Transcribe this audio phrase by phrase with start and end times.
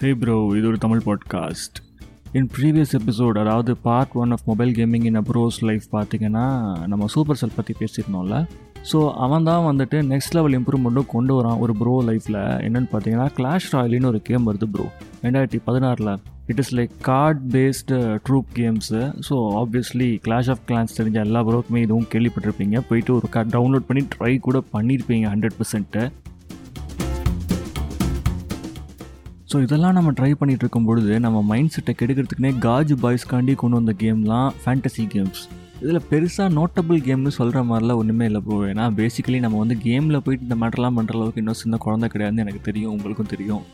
[0.00, 1.76] ஹே bro இது ஒரு Tamil podcast
[2.32, 6.44] in previous episode அதாவது part one of mobile gaming in a bro's life பார்த்தீங்கன்னா
[6.86, 8.36] நம்ம சூப்பர் செல் பற்றி பேசியிருந்தோம்ல.
[8.92, 13.68] ஸோ அவன் தான் வந்துட்டு நெக்ஸ்ட் லெவல் இம்ப்ரூவ்மெண்ட்டும் கொண்டு வரான் ஒரு ப்ரோ லைஃப்பில் என்னென்னு பார்த்தீங்கன்னா கிளாஷ்
[13.74, 14.86] ராயலின்னு ஒரு கேம் வருது ப்ரோ
[15.24, 16.12] ரெண்டாயிரத்தி பதினாறில்.
[16.46, 21.82] It is like card based troop games so obviously clash of clans தெரிஞ்ச எல்லா ப்ரோக்குமே
[21.88, 22.78] இதுவும் கேள்விப்பட்டிருப்பீங்க.
[22.88, 26.04] போயிட்டு ஒரு கார்டு டவுன்லோட் பண்ணி ட்ரை கூட பண்ணியிருப்பீங்க ஹண்ட்ரட் பர்சன்ட்டு
[29.52, 33.92] ஸோ இதெல்லாம் நம்ம ட்ரை பண்ணிட்டு இருக்கும் பொழுது நம்ம மைண்ட் செட்டை கெடுக்கிறதுக்குனே காஜ் பாய்ஸ்காண்டி கொண்டு வந்த
[34.02, 35.40] கேம்லாம் ஃபேண்டசி கேம்ஸ்
[35.82, 40.46] இதில் பெருசாக நோட்டபிள் கேம்னு சொல்கிற மாதிரிலாம் ஒன்றுமே இல்லை ப்ரோ ஏன்னா பேசிக்கலி நம்ம வந்து கேமில் போயிட்டு
[40.48, 43.64] இந்த மேட்டர்லாம் பண்ணுற அளவுக்கு இன்னும் சின்ன குழந்தை கிடையாதுன்னு எனக்கு தெரியும் உங்களுக்கும் தெரியும்.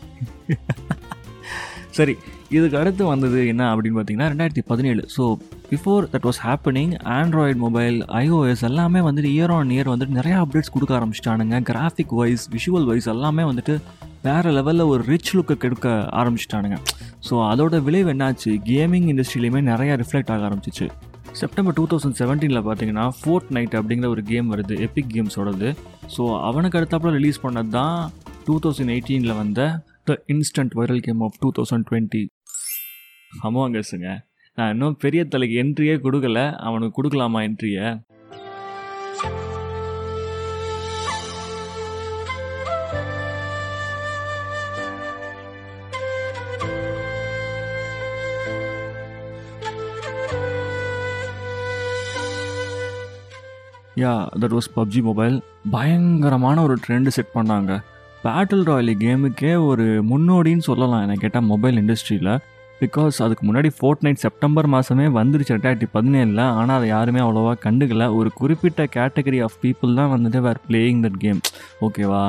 [1.99, 2.15] சரி
[2.49, 5.03] இதுக்கு அடுத்து வந்தது என்ன அப்படின்னு பார்த்தீங்கன்னா ரெண்டாயிரத்தி பதினேழு.
[5.17, 5.25] So
[5.71, 10.75] before that was happening android mobile iOS எல்லாமே வந்துட்டு இயர் ஆன் இயர் வந்துட்டு நிறையா அப்டேட்ஸ்
[10.77, 11.59] கொடுக்க ஆரம்பிச்சிட்டானுங்க.
[11.71, 13.77] கிராஃபிக் வைஸ் விஷுவல் வைஸ் எல்லாமே வந்துட்டு
[14.27, 15.89] வேறு லெவலில் ஒரு ரிச் லுக்கை கெடுக்க
[16.21, 16.77] ஆரம்பிச்சிட்டானுங்க.
[17.27, 18.51] ஸோ அதோட விளைவு என்னாச்சு?
[18.69, 20.87] கேமிங் இண்டஸ்ட்ரியிலையுமே நிறையா ரிஃப்ளெக்ட் ஆக ஆரம்பிச்சிச்சு.
[21.41, 24.75] செப்டம்பர் டூ தௌசண்ட் செவன்டீனில் பார்த்தீங்கன்னா ஃபோர்ட் நைட் அப்படிங்கிற ஒரு கேம் வருது.
[24.87, 25.71] எபிக் கேம்ஸோடது
[26.15, 27.99] ஸோ அவனுக்கு அடுத்தாப்புல ரிலீஸ் பண்ணது தான்
[28.47, 29.61] டூ தௌசண்ட் எயிட்டீனில் வந்த
[30.11, 32.23] the instant viral game of two thousand twenty
[33.49, 34.09] அமோங்கஸுங்க
[34.59, 36.41] நான் இன்னும் பெரிய தலைக்கு என்ட்ரியே கொடுக்கல.
[36.69, 37.87] அவனுக்கு கொடுக்கலாமா என்ட்ரியை
[54.03, 55.35] yeah that was PUBG mobile
[55.75, 57.73] பயங்கரமான ஒரு ட்ரெண்டு செட் பண்ணாங்க.
[58.25, 62.33] பேட்டில் ராயல் கேமுக்கே ஒரு முன்னோடின்னு சொல்லலாம் என்ன கேட்டால் மொபைல் இண்டஸ்ட்ரியில்
[62.81, 66.43] பிகாஸ் அதுக்கு முன்னாடி ஃபோர்ட் நைட் செப்டம்பர் மாதமே வந்துருச்சு ரெண்டாயிரத்தி பதினேழில்.
[66.59, 68.07] ஆனால் அதை யாருமே அவ்வளோவா கண்டுக்கல.
[68.19, 71.41] ஒரு குறிப்பிட்ட கேட்டகரி ஆஃப் பீப்புள் தான் வந்துட்டு வேர் பிளேயிங் தட் கேம்
[71.89, 72.25] ஓகேவா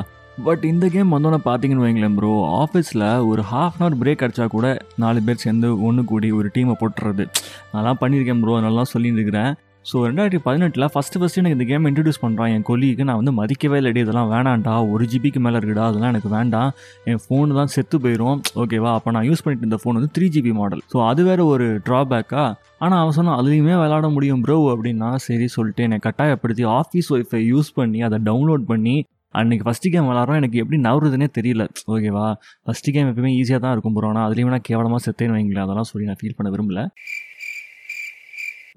[0.45, 4.67] பட் இந்த கேம் வந்தோன்னே பார்த்தீங்கன்னு வைங்களேன் ப்ரோ ஆஃபீஸில் ஒரு ஹாஃப் அன் ஹவர் பிரேக் அடித்தா கூட
[5.03, 7.25] நாலு பேர் சேர்ந்து ஒன்று கூடி ஒரு டீமை போட்டுறது.
[7.71, 9.53] அதெல்லாம் பண்ணியிருக்கேன் ப்ரோ நல்லா சொல்லிட்டு இருக்கிறேன்.
[9.89, 13.77] ஸோ ரெண்டாயிரத்தி பதினெட்டில் ஃபஸ்ட்டு ஃபஸ்ட்டு எனக்கு இந்த கேம் இன்ட்ரடியூஸ் பண்ணுறான் என் கொலிக்கு நான் வந்து மதிக்கவே
[13.81, 16.69] இல்லடி இதெல்லாம் வேணாண்டா ஒரு ஜிபிக்கு மேலே இருக்குடா அதெல்லாம் எனக்கு வேண்டாம்.
[17.11, 20.53] என் ஃபோனு தான் செத்து போயிடும் ஓகேவா அப்போ நான் யூஸ் பண்ணிட்டு இருந்த ஃபோன் வந்து த்ரீ ஜிபி
[20.61, 22.45] மாடல் ஸோ அது வேறு ஒரு ட்ராபேக்கா
[22.85, 27.69] ஆனால் அவன் சொன்னால் அதுலேயுமே விளாட முடியும் ப்ரோ அப்படின்னா சரி சொல்லிட்டு என்னை கட்டாயப்படுத்தி ஆஃபீஸ் ஒய்ஃபை யூஸ்
[27.79, 28.95] பண்ணி அதை டவுன்லோட் பண்ணி
[29.39, 31.63] அன்றைக்கி ஃபஸ்ட்டு கேம் விளாட்றோம் எனக்கு எப்படி நவருதுன்னே தெரியல.
[31.93, 32.27] ஓகேவா
[32.65, 35.65] ஃபஸ்ட்டு கேம் எப்பவுமே ஈஸியாக தான் இருக்கும் ப்ரோ ஆனால் அதுலேயும் நான் கேவலமாக செத்தேன்னு வைங்களேன்.
[35.65, 36.81] அதெல்லாம் சொல்லி நான் ஃபீல் பண்ண விரும்பல.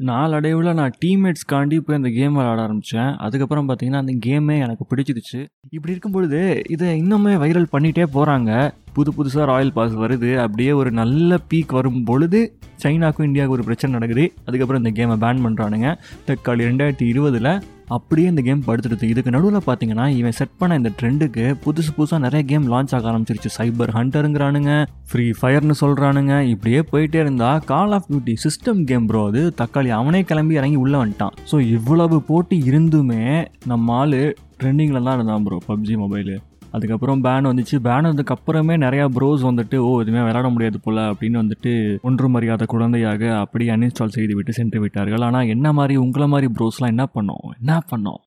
[0.00, 5.40] நாளடைவில் நான் டீம்மேட்ஸ்க்காண்டி போய் அந்த கேம் விளாட ஆரம்பித்தேன் அதுக்கப்புறம் பார்த்தீங்கன்னா அந்த கேமே எனக்கு பிடிச்சிருச்சு.
[5.70, 8.50] இப்படி இருக்கும்பொழுது இதை இன்னுமே வைரல் பண்ணிகிட்டே போகிறாங்க
[8.98, 10.30] புது புதுசாக ராயல் பாஸ் வருது.
[10.44, 12.40] அப்படியே ஒரு நல்ல பீக் வரும் பொழுது
[12.82, 14.24] சைனாக்கும் இந்தியாவுக்கு ஒரு பிரச்சனை நடக்குது.
[14.46, 15.88] அதுக்கப்புறம் இந்த கேமை பேன் பண்ணுறானுங்க
[16.28, 17.50] தக்காளி ரெண்டாயிரத்தி இருபதில்
[17.96, 19.04] அப்படியே இந்த கேம் படுத்துடுது.
[19.12, 23.50] இதுக்கு நடுவில் பார்த்தீங்கன்னா இவன் செட் பண்ண இந்த ட்ரெண்டுக்கு புதுசு புதுசாக நிறைய கேம் லான்ச் ஆக ஆரம்பிச்சிருச்சு.
[23.58, 24.72] சைபர் ஹண்டருங்கிறானுங்க
[25.10, 30.20] ஃப்ரீ ஃபயர்னு சொல்கிறானுங்க இப்படியே போயிட்டே இருந்தால் call of duty system game bro அது தக்காளி அவனே
[30.32, 31.36] கிளம்பி இறங்கி உள்ளே வந்துட்டான்.
[31.52, 33.24] ஸோ இவ்வளவு போட்டி இருந்துமே
[33.72, 34.20] நம்ம ஆள்
[34.62, 36.36] ட்ரெண்டிங்கில் தான் இருந்தான் ப்ரோ பப்ஜி மொபைலு
[36.76, 37.76] அதுக்கப்புறம் பேன் வந்துச்சு.
[37.86, 41.72] பேன் வந்ததுக்கு அப்புறமே நிறையா ப்ரோஸ் வந்துட்டு ஓ இதுவுமே விளையாட முடியாது போல் அப்படின்னு வந்துட்டு
[42.08, 45.26] ஒன்றும் மரியாத குழந்தையாக அப்படி அன்இன்ஸ்டால் செய்து விட்டு சென்று விட்டார்கள்.
[45.28, 47.46] ஆனால் என்ன மாதிரி உங்களை மாதிரி ப்ரோஸ்லாம் என்ன பண்ணோம்?
[47.60, 48.20] என்ன பண்ணோம்?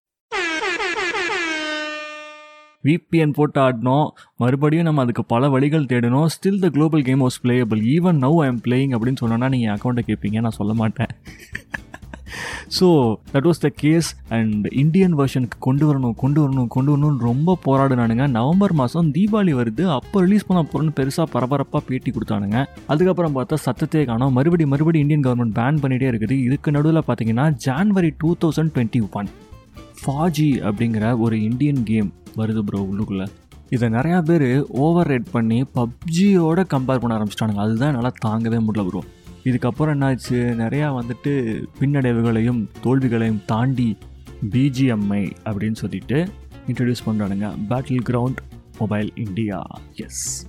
[2.88, 4.08] விபிஎன் போட்டு ஆடினோம்.
[4.42, 8.48] மறுபடியும் நம்ம அதுக்கு பல வழிகள் தேடணும் still the global game was playable even now I
[8.52, 11.14] am playing அப்படின்னு சொன்னோன்னா நீங்கள் அக்கௌண்ட்டை கேட்பீங்க நான் சொல்ல மாட்டேன்.
[12.78, 12.88] So
[13.32, 18.26] that was the case and Indian வெர்ஷனுக்கு கொண்டு வரணும் கொண்டு வரணும் கொண்டு வரணும்னு ரொம்ப போராடினானுங்க.
[18.38, 19.84] நவம்பர் மாதம் தீபாவளி வருது.
[19.98, 22.58] அப்போ ரிலீஸ் பண்ண போகிறோன்னு பெருசாக பரபரப்பாக பேட்டி கொடுத்தானுங்க.
[22.94, 24.34] அதுக்கப்புறம் பார்த்தா சத்தத்தே காணும்.
[24.40, 26.38] மறுபடி மறுபடி இந்தியன் கவர்மெண்ட் பேன் பண்ணிகிட்டே இருக்குது.
[26.48, 29.32] இதுக்கு நடுவில் பார்த்தீங்கன்னா January two thousand twenty one
[30.02, 32.12] Fauji அப்படிங்கிற ஒரு இந்தியன் கேம்
[32.42, 33.28] வருது ப்ரோ உள்ளுக்குள்ளே.
[33.76, 34.50] இதை நிறையா பேர்
[34.84, 37.64] ஓவர் ரேட் பண்ணி பப்ஜியோட கம்பேர் பண்ண ஆரம்பிச்சிட்டானுங்க.
[37.66, 39.02] அதுதான் என்னால் தாங்கவே முடியல ப்ரோ
[39.44, 40.40] இதுக்கப்புறம் என்னாச்சு?
[40.64, 41.34] நிறையா வந்துட்டு
[41.80, 43.98] பின்னடைவுகளையும் தோல்விகளையும் தாண்டி
[44.50, 46.28] பிஜிஎம்ஐ அப்படின்னு சொல்லிட்டு
[46.68, 48.42] இன்ட்ரடியூஸ் பண்ணுறானுங்க battle ground
[48.78, 49.62] mobile India
[49.96, 50.48] S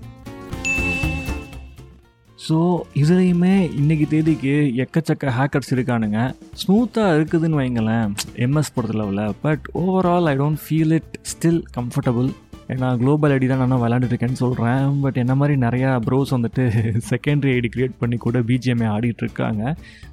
[2.49, 2.56] so
[2.94, 6.21] இதுலேயுமே இன்றைக்கி தேதிக்கு எக்கச்சக்க ஹேக்கர்ஸ் இருக்கானுங்க.
[6.62, 8.15] ஸ்மூத்தாக இருக்குதுன்னு வைங்களேன்.
[8.37, 12.31] எம்எஸ் பொறுத்த லெவலில் but overall I don't feel it still comfortable
[12.73, 16.65] ஏன்னா குளோபல் ஐடி தான் நான் விளாண்டுட்ருக்கேன்னு சொல்கிறேன் பட் என்ன மாதிரி நிறையா ப்ரோஸ் வந்துட்டு
[17.09, 19.63] செகண்டரி ஐடி க்ரியேட் பண்ணி கூட BGMI ஆடிட்டுருக்காங்க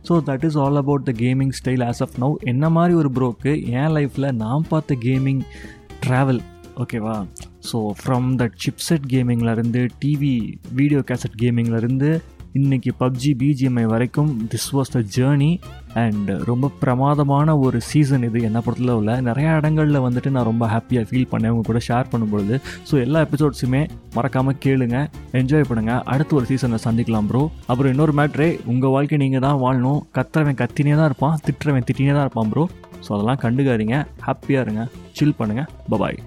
[0.08, 3.54] so that is all about the gaming style as of now என்ன மாதிரி ஒரு ப்ரோக்கு
[3.74, 5.44] என் லைஃப்பில் நான் பார்த்த கேமிங்
[6.06, 6.42] ட்ராவல்
[6.78, 7.16] ஓகேவா
[7.70, 10.34] ஸோ ஃப்ரம் த சிப்செட் கேமிங்லேருந்து டிவி
[10.74, 12.12] வீடியோ கேசட் கேமிங்லேருந்து
[12.58, 15.50] இன்றைக்கி பப்ஜி பிஜிஎம்ஐ வரைக்கும் this was the journey
[16.04, 21.08] and ரொம்ப பிரமாதமான ஒரு சீசன் இது என்ன பொறுத்தல உள்ள நிறையா இடங்களில் வந்துட்டு நான் ரொம்ப ஹாப்பியாக
[21.10, 21.52] ஃபீல் பண்ணேன்.
[21.54, 22.56] உங்கள் கூட ஷேர் பண்ணும்பொழுது
[22.90, 23.82] ஸோ எல்லா எபிசோட்ஸுமே
[24.18, 24.98] மறக்காமல் கேளுங்க
[25.42, 30.02] என்ஜாய் பண்ணுங்கள் அடுத்த ஒரு சீசனில் சந்திக்கலாம் ப்ரோ அப்புறம் இன்னொரு மேட்ரே உங்கள் வாழ்க்கை நீங்கள் தான் வாழணும்.
[30.18, 32.66] கத்துறவன் கத்தினே தான் இருப்பான் திட்டுறவன் திட்டினே தான் இருப்பான் ப்ரோ
[33.06, 33.98] ஸோ அதெல்லாம் கண்டுக்காதீங்க.
[34.28, 34.84] ஹாப்பியாக இருங்க
[35.20, 36.20] சில் பண்ணுங்கள் பபாய்